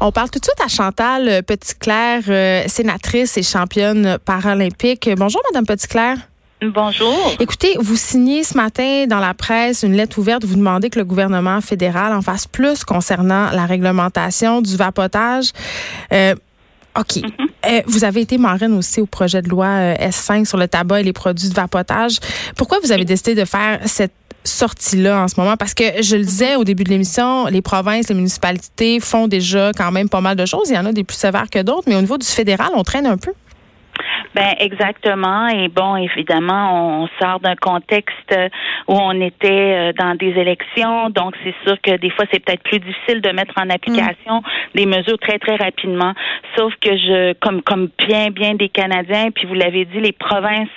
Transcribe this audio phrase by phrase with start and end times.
[0.00, 5.08] On parle tout de suite à Chantal euh, Petitclerc, euh, sénatrice et championne paralympique.
[5.16, 6.18] Bonjour, Madame Petitclerc.
[6.62, 7.16] Bonjour.
[7.38, 10.44] Écoutez, vous signez ce matin dans la presse une lettre ouverte.
[10.44, 15.52] Vous demandez que le gouvernement fédéral en fasse plus concernant la réglementation du vapotage.
[16.12, 16.34] Euh,
[16.98, 17.22] OK.
[17.22, 17.82] Mhm.
[17.86, 21.12] vous avez été marraine aussi au projet de loi S5 sur le tabac et les
[21.12, 22.18] produits de vapotage.
[22.56, 24.12] Pourquoi vous avez décidé de faire cette
[24.46, 25.56] sortie-là en ce moment?
[25.56, 29.72] Parce que je le disais au début de l'émission, les provinces, les municipalités font déjà
[29.76, 30.70] quand même pas mal de choses.
[30.70, 32.82] Il y en a des plus sévères que d'autres, mais au niveau du fédéral, on
[32.82, 33.32] traîne un peu.
[34.36, 35.48] Ben exactement.
[35.48, 38.36] Et bon, évidemment, on sort d'un contexte
[38.86, 42.62] où on était euh, dans des élections, donc c'est sûr que des fois c'est peut-être
[42.62, 44.42] plus difficile de mettre en application
[44.74, 46.12] des mesures très très rapidement.
[46.54, 50.68] Sauf que je, comme comme bien bien des Canadiens, puis vous l'avez dit, les provinces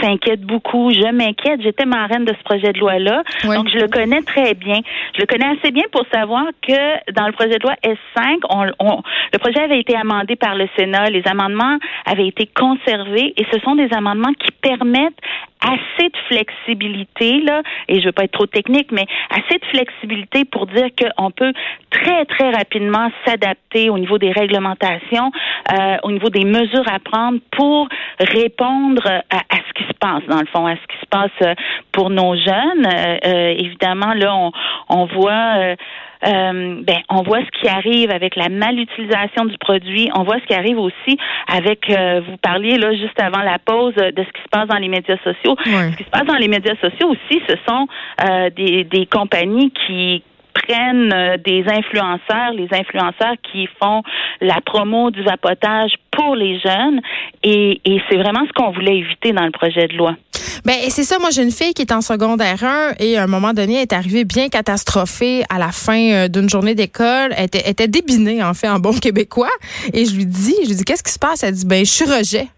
[0.00, 0.92] s'inquiètent beaucoup.
[0.92, 1.62] Je m'inquiète.
[1.62, 4.78] J'étais marraine de ce projet de loi-là, donc je le connais très bien.
[5.16, 8.66] Je le connais assez bien pour savoir que dans le projet de loi S5, on,
[8.78, 11.10] on, le projet avait été amendé par le Sénat.
[11.10, 12.99] Les amendements avaient été conservés
[13.36, 15.18] et ce sont des amendements qui permettent
[15.60, 20.44] assez de flexibilité là et je veux pas être trop technique mais assez de flexibilité
[20.44, 21.52] pour dire qu'on peut
[21.90, 25.30] très très rapidement s'adapter au niveau des réglementations
[25.72, 30.40] euh, au niveau des mesures à prendre pour répondre à, ce qui se passe dans
[30.40, 31.54] le fond à ce qui se passe euh,
[31.92, 32.86] pour nos jeunes.
[33.26, 34.50] Euh, évidemment là
[34.88, 35.74] on, voit
[36.22, 40.10] ben, on voit ce qui arrive avec la malutilisation du produit.
[40.14, 41.18] On voit ce qui arrive aussi
[41.48, 44.78] avec, euh, vous parliez là juste avant la pause de ce qui se passe dans
[44.78, 45.56] les médias sociaux.
[45.64, 47.86] Ce qui se passe dans les médias sociaux aussi, ce sont
[48.28, 54.02] euh, des, des compagnies qui prennent des influenceurs, les influenceurs qui font
[54.40, 57.00] la promo du vapotage pour les jeunes,
[57.42, 60.16] et, et c'est vraiment ce qu'on voulait éviter dans le projet de loi.
[60.64, 61.18] Ben c'est ça.
[61.18, 63.82] Moi, j'ai une fille qui est en secondaire 1 et à un moment donné, elle
[63.82, 67.32] est arrivée bien catastrophée à la fin euh, d'une journée d'école.
[67.36, 69.50] Elle était, était débinée, en fait, en bon québécois.
[69.92, 71.42] Et je lui dis, je lui dis, qu'est-ce qui se passe?
[71.42, 72.48] Elle dit, ben, je suis rejet.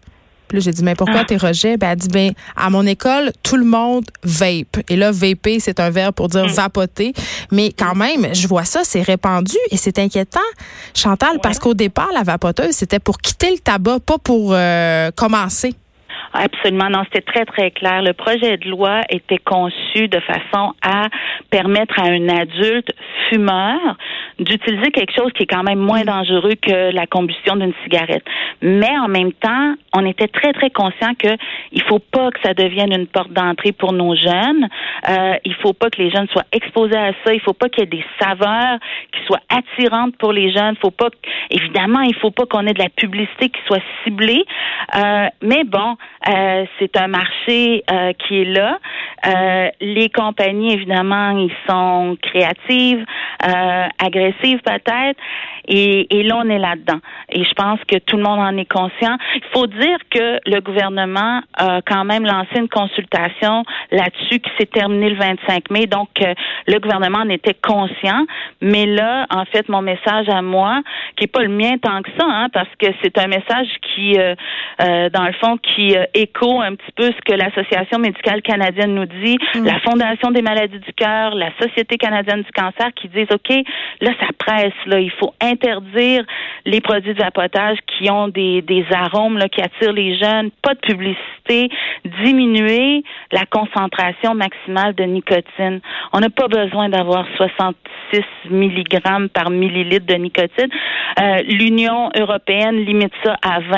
[0.53, 1.25] Puis là, j'ai dit, mais pourquoi ah.
[1.25, 1.77] t'es rejet?
[1.77, 4.77] Ben, elle dit, ben, à mon école, tout le monde vape.
[4.87, 6.51] Et là, vaper, c'est un verbe pour dire mm.
[6.51, 7.13] vapoter.
[7.51, 10.39] Mais quand même, je vois ça, c'est répandu et c'est inquiétant,
[10.93, 15.73] Chantal, parce qu'au départ, la vapoteuse, c'était pour quitter le tabac, pas pour euh, commencer.
[16.33, 18.03] Absolument, non, c'était très, très clair.
[18.03, 21.07] Le projet de loi était conçu de façon à
[21.49, 22.91] permettre à un adulte
[23.29, 23.97] fumeur
[24.39, 28.23] d'utiliser quelque chose qui est quand même moins dangereux que la combustion d'une cigarette.
[28.61, 31.35] Mais en même temps, on était très, très conscient que
[31.71, 34.67] il faut pas que ça devienne une porte d'entrée pour nos jeunes.
[35.09, 37.33] Euh, il faut pas que les jeunes soient exposés à ça.
[37.33, 38.79] Il faut pas qu'il y ait des saveurs
[39.11, 40.75] qui soient attirantes pour les jeunes.
[40.81, 41.09] Faut pas,
[41.49, 44.43] évidemment, il faut pas qu'on ait de la publicité qui soit ciblée.
[44.95, 45.97] Euh, mais bon,
[46.29, 48.79] euh, c'est un marché euh, qui est là.
[49.25, 53.05] Euh, les compagnies, évidemment, ils sont créatives,
[54.31, 55.19] peut-être,
[55.67, 56.99] et, et là, on est là-dedans.
[57.31, 59.17] Et je pense que tout le monde en est conscient.
[59.35, 64.65] Il faut dire que le gouvernement a quand même lancé une consultation là-dessus qui s'est
[64.65, 65.87] terminée le 25 mai.
[65.87, 66.09] Donc,
[66.67, 68.25] le gouvernement en était conscient.
[68.61, 70.81] Mais là, en fait, mon message à moi,
[71.15, 74.17] qui est pas le mien tant que ça, hein, parce que c'est un message qui,
[74.79, 79.37] dans le fond, qui écho un petit peu ce que l'Association médicale canadienne nous dit,
[79.55, 79.65] mm.
[79.65, 83.55] la Fondation des maladies du cœur, la Société canadienne du cancer qui disent OK,
[84.01, 86.25] là ça presse là, il faut interdire
[86.65, 90.73] les produits de vapotage qui ont des, des arômes là, qui attirent les jeunes, pas
[90.73, 91.69] de publicité,
[92.23, 95.81] diminuer la concentration maximale de nicotine.
[96.13, 100.69] On n'a pas besoin d'avoir 66 mg par millilitre de nicotine.
[101.19, 103.77] Euh, L'Union européenne limite ça à 20.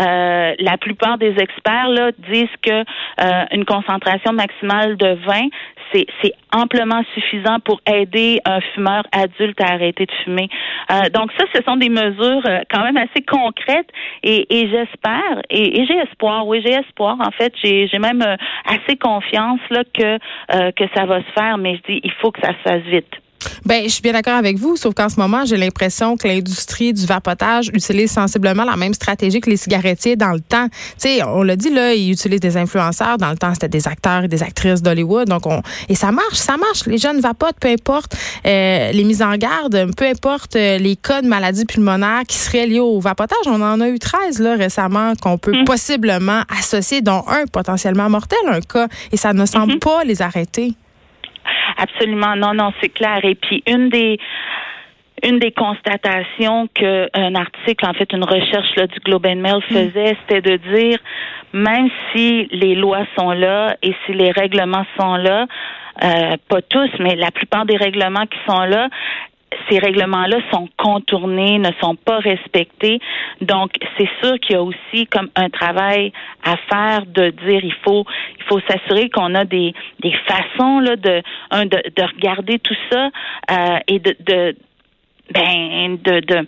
[0.00, 5.48] Euh, la plupart des experts là, disent que euh, une concentration maximale de 20,
[5.92, 10.50] c'est, amplement suffisant pour aider un fumeur adulte à arrêter de fumer.
[10.90, 13.88] Euh, donc ça, ce sont des mesures euh, quand même assez concrètes
[14.22, 17.16] et, j'espère et, j'ai espoir, oui, j'ai espoir.
[17.20, 18.22] En fait, j'ai, j'ai même
[18.66, 20.18] assez confiance là que
[20.72, 23.21] que ça va se faire, mais je dis il faut que ça se fasse vite.
[23.64, 26.92] Ben, je suis bien d'accord avec vous, sauf qu'en ce moment, j'ai l'impression que l'industrie
[26.92, 30.68] du vapotage utilise sensiblement la même stratégie que les cigarettiers dans le temps.
[30.68, 33.18] Tu sais, on l'a dit là, ils utilisent des influenceurs.
[33.18, 35.28] Dans le temps, c'était des acteurs et des actrices d'Hollywood.
[35.28, 36.86] Donc, on et ça marche, ça marche.
[36.86, 38.16] Les jeunes vapotent, peu importe
[38.46, 42.66] euh, les mises en garde, peu importe euh, les cas de maladies pulmonaires qui seraient
[42.66, 43.46] liés au vapotage.
[43.46, 45.64] On en a eu 13 là récemment qu'on peut mm.
[45.64, 49.78] possiblement associer, dont un potentiellement mortel, un cas, et ça ne semble mm-hmm.
[49.78, 50.74] pas les arrêter.
[51.76, 53.20] Absolument, non, non, c'est clair.
[53.24, 54.18] Et puis une des
[55.24, 59.62] une des constatations qu'un article, en fait, une recherche là, du Globe and Mail mm.
[59.72, 60.98] faisait, c'était de dire,
[61.52, 65.46] même si les lois sont là et si les règlements sont là,
[66.02, 68.88] euh, pas tous, mais la plupart des règlements qui sont là,
[69.68, 73.00] ces règlements-là sont contournés, ne sont pas respectés.
[73.40, 76.12] Donc, c'est sûr qu'il y a aussi comme un travail
[76.44, 78.04] à faire de dire il faut
[78.38, 82.76] il faut s'assurer qu'on a des, des façons là de, un, de, de regarder tout
[82.90, 83.10] ça
[83.50, 84.56] euh, et de, de
[85.32, 86.46] ben de, de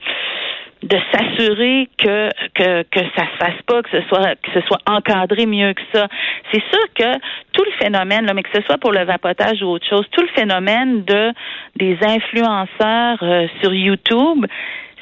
[0.85, 4.81] de s'assurer que, que que ça se fasse pas, que ce soit que ce soit
[4.87, 6.09] encadré mieux que ça.
[6.53, 7.19] C'est sûr que
[7.53, 10.23] tout le phénomène, là, mais que ce soit pour le vapotage ou autre chose, tout
[10.23, 11.33] le phénomène de
[11.77, 14.45] des influenceurs euh, sur YouTube,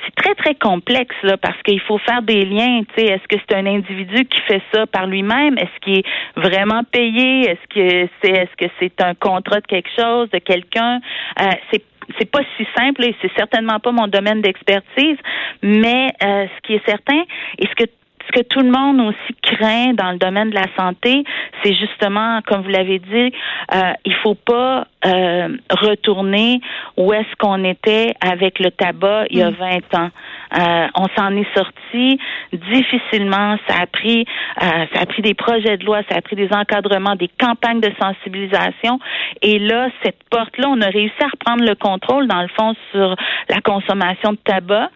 [0.04, 2.82] c'est très très complexe là parce qu'il faut faire des liens.
[2.94, 5.58] Tu sais, est-ce que c'est un individu qui fait ça par lui-même?
[5.58, 6.06] Est-ce qu'il est
[6.36, 7.50] vraiment payé?
[7.50, 11.00] Est-ce que c'est est-ce que c'est un contrat de quelque chose de quelqu'un?
[11.40, 11.82] Euh, C'est
[12.18, 15.16] c'est pas si simple et c'est certainement pas mon domaine d'expertise,
[15.62, 17.22] mais euh, ce qui est certain
[17.58, 17.90] et ce que
[18.26, 21.24] ce que tout le monde aussi craint dans le domaine de la santé,
[21.62, 23.32] c'est justement, comme vous l'avez dit,
[23.74, 26.60] euh, il faut pas euh, retourner
[26.96, 29.96] où est-ce qu'on était avec le tabac il y a 20 mm.
[29.96, 30.10] ans.
[30.58, 32.18] Euh, on s'en est sorti
[32.52, 33.56] difficilement.
[33.68, 34.24] Ça a pris,
[34.62, 37.80] euh, ça a pris des projets de loi, ça a pris des encadrements, des campagnes
[37.80, 38.98] de sensibilisation.
[39.40, 43.16] Et là, cette porte-là, on a réussi à reprendre le contrôle, dans le fond, sur
[43.48, 44.90] la consommation de tabac.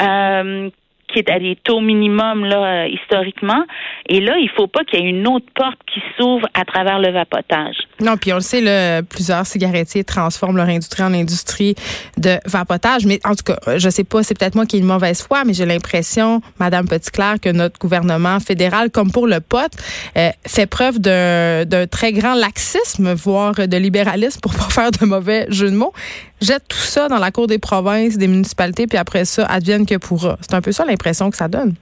[0.00, 0.70] Euh,
[1.08, 3.64] qui est à des taux minimum là euh, historiquement.
[4.08, 6.98] Et là, il faut pas qu'il y ait une autre porte qui s'ouvre à travers
[6.98, 7.76] le vapotage.
[8.00, 11.74] Non, puis on le sait, là, plusieurs cigarettiers transforment leur industrie en industrie
[12.16, 13.06] de vapotage.
[13.06, 15.44] Mais en tout cas, je sais pas, c'est peut-être moi qui ai une mauvaise foi,
[15.44, 19.70] mais j'ai l'impression, Madame Petitclerc, que notre gouvernement fédéral, comme pour le pot,
[20.16, 25.46] euh, fait preuve d'un très grand laxisme, voire de libéralisme, pour pas faire de mauvais
[25.50, 25.92] jeu de mots
[26.40, 29.96] jette tout ça dans la cour des provinces, des municipalités, puis après ça, advienne que
[29.96, 30.36] pourra.
[30.40, 31.74] C'est un peu ça l'impression que ça donne.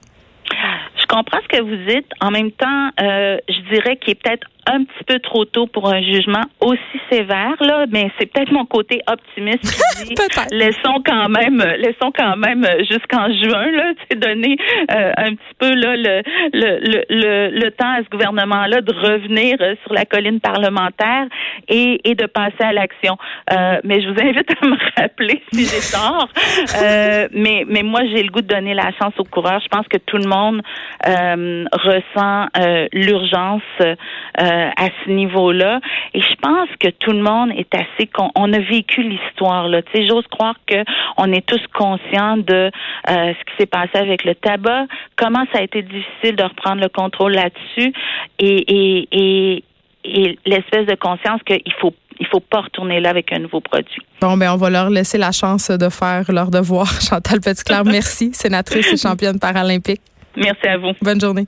[0.99, 2.07] Je comprends ce que vous dites.
[2.19, 5.87] En même temps, euh, je dirais qu'il est peut-être un petit peu trop tôt pour
[5.91, 9.63] un jugement aussi sévère là, mais c'est peut-être mon côté optimiste
[9.97, 10.15] qui dit
[10.51, 14.57] laissons quand même laissons quand même jusqu'en juin là, c'est donner
[14.91, 16.21] euh, un petit peu là le,
[16.53, 21.27] le, le, le, temps à ce gouvernement là de revenir euh, sur la colline parlementaire
[21.67, 23.17] et, et de passer à l'action.
[23.51, 26.29] Euh, mais je vous invite à me rappeler si j'ai tort.
[26.83, 29.61] Euh, mais mais moi j'ai le goût de donner la chance aux coureurs.
[29.61, 30.61] Je pense que tout le monde
[31.05, 32.47] ressent
[32.91, 33.95] l'urgence euh,
[34.75, 35.79] à ce niveau-là.
[36.13, 39.81] Et je pense que tout le monde est assez on, a vécu l'histoire là.
[39.81, 40.83] Tu sais, j'ose croire que
[41.17, 42.71] on est tous conscients de euh,
[43.07, 46.89] ce qui s'est passé avec le tabac, comment ça a été difficile de reprendre le
[46.89, 47.93] contrôle là-dessus,
[48.39, 49.63] et, et, et,
[50.03, 54.01] et l'espèce de conscience qu'il faut il faut pas retourner là avec un nouveau produit.
[54.21, 56.87] Bon, ben on va leur laisser la chance de faire leur devoir.
[57.01, 60.01] Chantal Petitclerc, merci, sénatrice et championne paralympique.
[60.35, 60.93] Merci à vous.
[61.01, 61.47] Bonne journée.